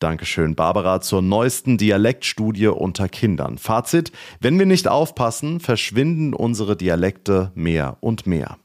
Dankeschön, 0.00 0.54
Barbara, 0.54 1.00
zur 1.00 1.22
neuesten 1.22 1.76
Dialektstudie 1.76 2.68
unter 2.68 3.08
Kindern. 3.08 3.58
Fazit, 3.58 4.12
wenn 4.40 4.58
wir 4.58 4.66
nicht 4.66 4.86
aufpassen, 4.86 5.58
verschwinden 5.58 6.34
unsere 6.34 6.76
Dialekte 6.76 7.50
mehr 7.56 7.96
und 8.00 8.26
mehr. 8.26 8.58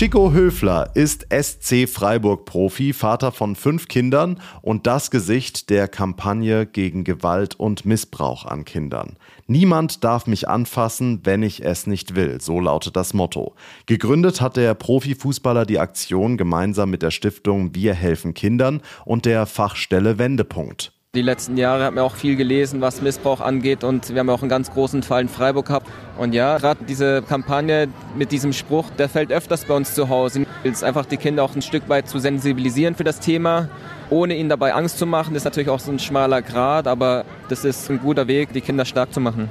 Chico 0.00 0.32
Höfler 0.32 0.92
ist 0.94 1.26
SC 1.30 1.86
Freiburg-Profi, 1.86 2.94
Vater 2.94 3.32
von 3.32 3.54
fünf 3.54 3.86
Kindern 3.86 4.40
und 4.62 4.86
das 4.86 5.10
Gesicht 5.10 5.68
der 5.68 5.88
Kampagne 5.88 6.64
gegen 6.64 7.04
Gewalt 7.04 7.60
und 7.60 7.84
Missbrauch 7.84 8.46
an 8.46 8.64
Kindern. 8.64 9.18
Niemand 9.46 10.02
darf 10.02 10.26
mich 10.26 10.48
anfassen, 10.48 11.20
wenn 11.24 11.42
ich 11.42 11.66
es 11.66 11.86
nicht 11.86 12.14
will, 12.14 12.40
so 12.40 12.60
lautet 12.60 12.96
das 12.96 13.12
Motto. 13.12 13.54
Gegründet 13.84 14.40
hat 14.40 14.56
der 14.56 14.72
Profifußballer 14.72 15.66
die 15.66 15.78
Aktion 15.78 16.38
gemeinsam 16.38 16.88
mit 16.88 17.02
der 17.02 17.10
Stiftung 17.10 17.74
Wir 17.74 17.92
helfen 17.92 18.32
Kindern 18.32 18.80
und 19.04 19.26
der 19.26 19.44
Fachstelle 19.44 20.16
Wendepunkt. 20.16 20.94
Die 21.16 21.22
letzten 21.22 21.56
Jahre 21.56 21.82
haben 21.82 21.96
wir 21.96 22.04
auch 22.04 22.14
viel 22.14 22.36
gelesen, 22.36 22.80
was 22.80 23.02
Missbrauch 23.02 23.40
angeht 23.40 23.82
und 23.82 24.10
wir 24.10 24.20
haben 24.20 24.30
auch 24.30 24.42
einen 24.42 24.48
ganz 24.48 24.70
großen 24.70 25.02
Fall 25.02 25.22
in 25.22 25.28
Freiburg 25.28 25.66
gehabt. 25.66 25.88
Und 26.16 26.34
ja, 26.34 26.56
gerade 26.58 26.84
diese 26.84 27.22
Kampagne 27.22 27.88
mit 28.16 28.30
diesem 28.30 28.52
Spruch, 28.52 28.90
der 28.90 29.08
fällt 29.08 29.32
öfters 29.32 29.64
bei 29.64 29.74
uns 29.74 29.92
zu 29.92 30.08
Hause. 30.08 30.46
Es 30.62 30.84
einfach 30.84 31.04
die 31.06 31.16
Kinder 31.16 31.42
auch 31.42 31.56
ein 31.56 31.62
Stück 31.62 31.88
weit 31.88 32.08
zu 32.08 32.20
sensibilisieren 32.20 32.94
für 32.94 33.02
das 33.02 33.18
Thema, 33.18 33.68
ohne 34.08 34.36
ihnen 34.36 34.48
dabei 34.48 34.72
Angst 34.72 34.98
zu 34.98 35.06
machen. 35.06 35.34
Das 35.34 35.40
ist 35.40 35.46
natürlich 35.46 35.70
auch 35.70 35.80
so 35.80 35.90
ein 35.90 35.98
schmaler 35.98 36.42
Grad, 36.42 36.86
aber 36.86 37.24
das 37.48 37.64
ist 37.64 37.90
ein 37.90 37.98
guter 37.98 38.28
Weg, 38.28 38.52
die 38.52 38.60
Kinder 38.60 38.84
stark 38.84 39.12
zu 39.12 39.18
machen. 39.18 39.50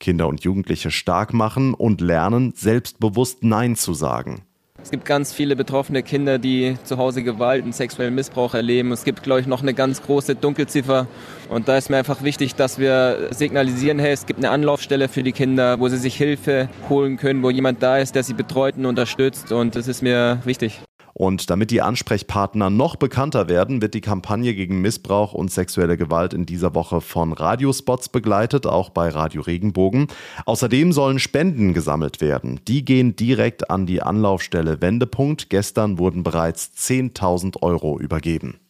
Kinder 0.00 0.28
und 0.28 0.44
Jugendliche 0.44 0.90
stark 0.90 1.32
machen 1.32 1.72
und 1.72 2.02
lernen, 2.02 2.52
selbstbewusst 2.54 3.42
Nein 3.42 3.76
zu 3.76 3.94
sagen. 3.94 4.42
Es 4.80 4.92
gibt 4.92 5.04
ganz 5.04 5.32
viele 5.32 5.56
betroffene 5.56 6.02
Kinder, 6.02 6.38
die 6.38 6.78
zu 6.84 6.98
Hause 6.98 7.22
Gewalt 7.22 7.64
und 7.64 7.74
sexuellen 7.74 8.14
Missbrauch 8.14 8.54
erleben. 8.54 8.92
Es 8.92 9.04
gibt, 9.04 9.22
glaube 9.22 9.40
ich, 9.40 9.46
noch 9.46 9.60
eine 9.60 9.74
ganz 9.74 10.02
große 10.02 10.36
Dunkelziffer. 10.36 11.08
Und 11.48 11.68
da 11.68 11.76
ist 11.76 11.90
mir 11.90 11.96
einfach 11.96 12.22
wichtig, 12.22 12.54
dass 12.54 12.78
wir 12.78 13.28
signalisieren, 13.30 13.98
hey, 13.98 14.12
es 14.12 14.24
gibt 14.24 14.38
eine 14.38 14.50
Anlaufstelle 14.50 15.08
für 15.08 15.22
die 15.22 15.32
Kinder, 15.32 15.80
wo 15.80 15.88
sie 15.88 15.96
sich 15.96 16.14
Hilfe 16.14 16.68
holen 16.88 17.16
können, 17.16 17.42
wo 17.42 17.50
jemand 17.50 17.82
da 17.82 17.98
ist, 17.98 18.14
der 18.14 18.22
sie 18.22 18.34
betreut 18.34 18.76
und 18.76 18.86
unterstützt. 18.86 19.52
Und 19.52 19.74
das 19.74 19.88
ist 19.88 20.00
mir 20.00 20.40
wichtig. 20.44 20.80
Und 21.18 21.50
damit 21.50 21.72
die 21.72 21.82
Ansprechpartner 21.82 22.70
noch 22.70 22.94
bekannter 22.94 23.48
werden, 23.48 23.82
wird 23.82 23.94
die 23.94 24.00
Kampagne 24.00 24.54
gegen 24.54 24.80
Missbrauch 24.80 25.32
und 25.32 25.50
sexuelle 25.50 25.96
Gewalt 25.96 26.32
in 26.32 26.46
dieser 26.46 26.76
Woche 26.76 27.00
von 27.00 27.32
Radiospots 27.32 28.08
begleitet, 28.08 28.66
auch 28.66 28.90
bei 28.90 29.08
Radio 29.08 29.42
Regenbogen. 29.42 30.06
Außerdem 30.46 30.92
sollen 30.92 31.18
Spenden 31.18 31.74
gesammelt 31.74 32.20
werden. 32.20 32.60
Die 32.68 32.84
gehen 32.84 33.16
direkt 33.16 33.68
an 33.68 33.84
die 33.84 34.00
Anlaufstelle 34.00 34.80
Wendepunkt. 34.80 35.50
Gestern 35.50 35.98
wurden 35.98 36.22
bereits 36.22 36.70
10.000 36.76 37.62
Euro 37.62 37.98
übergeben. 37.98 38.60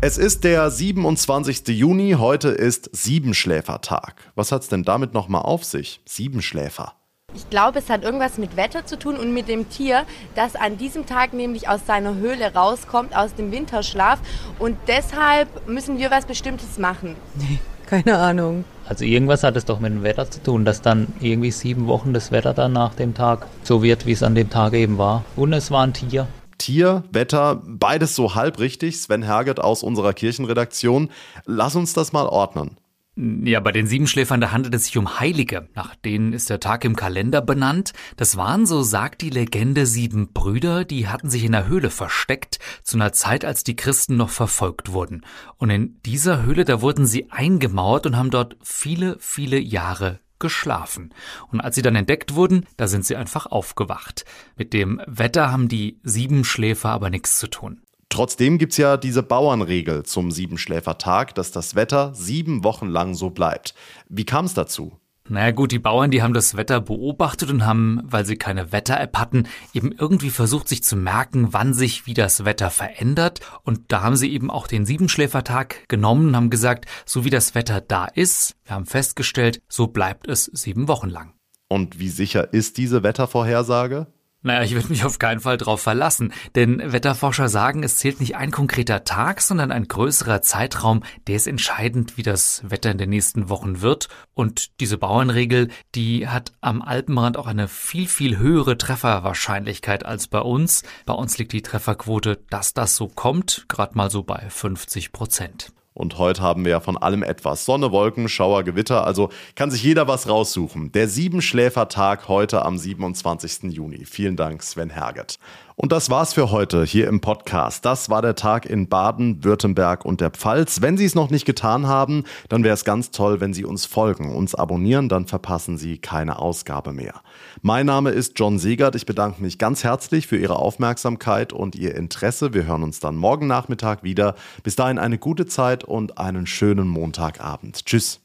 Es 0.00 0.18
ist 0.18 0.42
der 0.42 0.72
27. 0.72 1.68
Juni, 1.68 2.16
heute 2.18 2.48
ist 2.48 2.90
Siebenschläfertag. 2.92 4.32
Was 4.34 4.50
hat's 4.50 4.68
denn 4.68 4.82
damit 4.82 5.14
nochmal 5.14 5.42
auf 5.42 5.62
sich? 5.62 6.00
Siebenschläfer. 6.04 6.99
Ich 7.34 7.48
glaube, 7.50 7.78
es 7.78 7.88
hat 7.88 8.02
irgendwas 8.02 8.38
mit 8.38 8.56
Wetter 8.56 8.86
zu 8.86 8.98
tun 8.98 9.16
und 9.16 9.32
mit 9.32 9.48
dem 9.48 9.68
Tier, 9.68 10.04
das 10.34 10.56
an 10.56 10.78
diesem 10.78 11.06
Tag 11.06 11.32
nämlich 11.32 11.68
aus 11.68 11.86
seiner 11.86 12.14
Höhle 12.16 12.54
rauskommt, 12.54 13.14
aus 13.16 13.34
dem 13.34 13.52
Winterschlaf. 13.52 14.18
Und 14.58 14.76
deshalb 14.88 15.68
müssen 15.68 15.98
wir 15.98 16.10
was 16.10 16.26
Bestimmtes 16.26 16.78
machen. 16.78 17.16
Nee, 17.36 17.58
keine 17.86 18.18
Ahnung. 18.18 18.64
Also 18.88 19.04
irgendwas 19.04 19.44
hat 19.44 19.54
es 19.56 19.64
doch 19.64 19.78
mit 19.78 19.92
dem 19.92 20.02
Wetter 20.02 20.28
zu 20.28 20.42
tun, 20.42 20.64
dass 20.64 20.82
dann 20.82 21.12
irgendwie 21.20 21.52
sieben 21.52 21.86
Wochen 21.86 22.12
das 22.12 22.32
Wetter 22.32 22.54
dann 22.54 22.72
nach 22.72 22.94
dem 22.94 23.14
Tag 23.14 23.46
so 23.62 23.82
wird, 23.82 24.04
wie 24.06 24.12
es 24.12 24.24
an 24.24 24.34
dem 24.34 24.50
Tag 24.50 24.72
eben 24.72 24.98
war. 24.98 25.24
Und 25.36 25.52
es 25.52 25.70
war 25.70 25.86
ein 25.86 25.92
Tier. 25.92 26.26
Tier, 26.58 27.04
Wetter, 27.10 27.62
beides 27.64 28.14
so 28.14 28.34
halb 28.34 28.58
richtig. 28.58 29.00
Sven 29.00 29.22
Herget 29.22 29.60
aus 29.60 29.82
unserer 29.82 30.12
Kirchenredaktion. 30.12 31.10
Lass 31.46 31.76
uns 31.76 31.94
das 31.94 32.12
mal 32.12 32.26
ordnen. 32.26 32.76
Ja, 33.16 33.58
bei 33.58 33.72
den 33.72 33.88
Siebenschläfern, 33.88 34.40
da 34.40 34.52
handelt 34.52 34.74
es 34.74 34.86
sich 34.86 34.96
um 34.96 35.18
Heilige. 35.18 35.68
Nach 35.74 35.96
denen 35.96 36.32
ist 36.32 36.48
der 36.48 36.60
Tag 36.60 36.84
im 36.84 36.94
Kalender 36.94 37.42
benannt. 37.42 37.92
Das 38.16 38.36
waren, 38.36 38.66
so 38.66 38.82
sagt 38.82 39.20
die 39.20 39.30
Legende, 39.30 39.84
sieben 39.84 40.32
Brüder, 40.32 40.84
die 40.84 41.08
hatten 41.08 41.28
sich 41.28 41.44
in 41.44 41.52
der 41.52 41.66
Höhle 41.66 41.90
versteckt, 41.90 42.60
zu 42.84 42.96
einer 42.96 43.12
Zeit, 43.12 43.44
als 43.44 43.64
die 43.64 43.74
Christen 43.74 44.16
noch 44.16 44.30
verfolgt 44.30 44.92
wurden. 44.92 45.26
Und 45.58 45.70
in 45.70 46.00
dieser 46.06 46.44
Höhle, 46.44 46.64
da 46.64 46.82
wurden 46.82 47.04
sie 47.04 47.30
eingemauert 47.30 48.06
und 48.06 48.16
haben 48.16 48.30
dort 48.30 48.56
viele, 48.62 49.16
viele 49.18 49.58
Jahre 49.58 50.20
geschlafen. 50.38 51.12
Und 51.50 51.60
als 51.60 51.74
sie 51.74 51.82
dann 51.82 51.96
entdeckt 51.96 52.36
wurden, 52.36 52.64
da 52.76 52.86
sind 52.86 53.04
sie 53.04 53.16
einfach 53.16 53.46
aufgewacht. 53.46 54.24
Mit 54.56 54.72
dem 54.72 55.02
Wetter 55.06 55.50
haben 55.50 55.68
die 55.68 55.98
Siebenschläfer 56.04 56.90
aber 56.90 57.10
nichts 57.10 57.38
zu 57.38 57.48
tun. 57.48 57.82
Trotzdem 58.10 58.58
gibt's 58.58 58.76
ja 58.76 58.96
diese 58.96 59.22
Bauernregel 59.22 60.02
zum 60.02 60.32
Siebenschläfertag, 60.32 61.34
dass 61.36 61.52
das 61.52 61.76
Wetter 61.76 62.12
sieben 62.12 62.64
Wochen 62.64 62.88
lang 62.88 63.14
so 63.14 63.30
bleibt. 63.30 63.74
Wie 64.08 64.24
kam 64.24 64.44
es 64.44 64.54
dazu? 64.54 64.98
Naja 65.28 65.52
gut, 65.52 65.70
die 65.70 65.78
Bauern, 65.78 66.10
die 66.10 66.22
haben 66.22 66.34
das 66.34 66.56
Wetter 66.56 66.80
beobachtet 66.80 67.50
und 67.50 67.64
haben, 67.64 68.00
weil 68.02 68.26
sie 68.26 68.34
keine 68.34 68.72
Wetter-App 68.72 69.16
hatten, 69.16 69.44
eben 69.72 69.92
irgendwie 69.92 70.30
versucht, 70.30 70.66
sich 70.66 70.82
zu 70.82 70.96
merken, 70.96 71.52
wann 71.52 71.72
sich 71.72 72.04
wie 72.06 72.14
das 72.14 72.44
Wetter 72.44 72.68
verändert. 72.68 73.38
Und 73.62 73.92
da 73.92 74.02
haben 74.02 74.16
sie 74.16 74.32
eben 74.32 74.50
auch 74.50 74.66
den 74.66 74.86
Siebenschläfertag 74.86 75.88
genommen 75.88 76.28
und 76.28 76.36
haben 76.36 76.50
gesagt, 76.50 76.86
so 77.06 77.24
wie 77.24 77.30
das 77.30 77.54
Wetter 77.54 77.80
da 77.80 78.06
ist, 78.06 78.56
wir 78.64 78.74
haben 78.74 78.86
festgestellt, 78.86 79.62
so 79.68 79.86
bleibt 79.86 80.26
es 80.26 80.46
sieben 80.46 80.88
Wochen 80.88 81.08
lang. 81.08 81.34
Und 81.68 82.00
wie 82.00 82.08
sicher 82.08 82.52
ist 82.52 82.76
diese 82.76 83.04
Wettervorhersage? 83.04 84.08
Naja, 84.42 84.62
ich 84.62 84.74
würde 84.74 84.88
mich 84.88 85.04
auf 85.04 85.18
keinen 85.18 85.40
Fall 85.40 85.58
drauf 85.58 85.82
verlassen, 85.82 86.32
denn 86.54 86.80
Wetterforscher 86.92 87.50
sagen, 87.50 87.82
es 87.82 87.96
zählt 87.96 88.20
nicht 88.20 88.36
ein 88.36 88.50
konkreter 88.50 89.04
Tag, 89.04 89.42
sondern 89.42 89.70
ein 89.70 89.86
größerer 89.86 90.40
Zeitraum, 90.40 91.02
der 91.26 91.36
ist 91.36 91.46
entscheidend, 91.46 92.16
wie 92.16 92.22
das 92.22 92.62
Wetter 92.64 92.90
in 92.90 92.96
den 92.96 93.10
nächsten 93.10 93.50
Wochen 93.50 93.82
wird. 93.82 94.08
Und 94.32 94.80
diese 94.80 94.96
Bauernregel, 94.96 95.68
die 95.94 96.26
hat 96.26 96.52
am 96.62 96.80
Alpenrand 96.80 97.36
auch 97.36 97.46
eine 97.46 97.68
viel, 97.68 98.08
viel 98.08 98.38
höhere 98.38 98.78
Trefferwahrscheinlichkeit 98.78 100.06
als 100.06 100.26
bei 100.26 100.40
uns. 100.40 100.84
Bei 101.04 101.12
uns 101.12 101.36
liegt 101.36 101.52
die 101.52 101.62
Trefferquote, 101.62 102.42
dass 102.48 102.72
das 102.72 102.96
so 102.96 103.08
kommt, 103.08 103.66
gerade 103.68 103.94
mal 103.94 104.10
so 104.10 104.22
bei 104.22 104.48
50 104.48 105.12
Prozent. 105.12 105.70
Und 105.92 106.18
heute 106.18 106.40
haben 106.42 106.64
wir 106.64 106.70
ja 106.70 106.80
von 106.80 106.96
allem 106.96 107.22
etwas. 107.22 107.64
Sonne, 107.64 107.90
Wolken, 107.90 108.28
Schauer, 108.28 108.62
Gewitter. 108.62 109.04
Also 109.04 109.30
kann 109.56 109.70
sich 109.70 109.82
jeder 109.82 110.06
was 110.06 110.28
raussuchen. 110.28 110.92
Der 110.92 111.08
Siebenschläfertag 111.08 112.28
heute 112.28 112.64
am 112.64 112.78
27. 112.78 113.72
Juni. 113.72 114.04
Vielen 114.04 114.36
Dank, 114.36 114.62
Sven 114.62 114.90
Herget. 114.90 115.38
Und 115.80 115.92
das 115.92 116.10
war's 116.10 116.34
für 116.34 116.50
heute 116.50 116.84
hier 116.84 117.08
im 117.08 117.22
Podcast. 117.22 117.86
Das 117.86 118.10
war 118.10 118.20
der 118.20 118.34
Tag 118.34 118.66
in 118.66 118.90
Baden, 118.90 119.42
Württemberg 119.44 120.04
und 120.04 120.20
der 120.20 120.28
Pfalz. 120.28 120.82
Wenn 120.82 120.98
Sie 120.98 121.06
es 121.06 121.14
noch 121.14 121.30
nicht 121.30 121.46
getan 121.46 121.86
haben, 121.86 122.24
dann 122.50 122.62
wäre 122.64 122.74
es 122.74 122.84
ganz 122.84 123.12
toll, 123.12 123.40
wenn 123.40 123.54
Sie 123.54 123.64
uns 123.64 123.86
folgen, 123.86 124.30
uns 124.36 124.54
abonnieren, 124.54 125.08
dann 125.08 125.26
verpassen 125.26 125.78
Sie 125.78 125.96
keine 125.96 126.38
Ausgabe 126.38 126.92
mehr. 126.92 127.22
Mein 127.62 127.86
Name 127.86 128.10
ist 128.10 128.38
John 128.38 128.58
Segert. 128.58 128.94
Ich 128.94 129.06
bedanke 129.06 129.40
mich 129.40 129.56
ganz 129.56 129.82
herzlich 129.82 130.26
für 130.26 130.36
Ihre 130.36 130.56
Aufmerksamkeit 130.56 131.54
und 131.54 131.74
Ihr 131.76 131.94
Interesse. 131.94 132.52
Wir 132.52 132.66
hören 132.66 132.82
uns 132.82 133.00
dann 133.00 133.16
morgen 133.16 133.46
Nachmittag 133.46 134.02
wieder. 134.02 134.34
Bis 134.62 134.76
dahin 134.76 134.98
eine 134.98 135.16
gute 135.16 135.46
Zeit 135.46 135.82
und 135.82 136.18
einen 136.18 136.46
schönen 136.46 136.88
Montagabend. 136.88 137.86
Tschüss. 137.86 138.20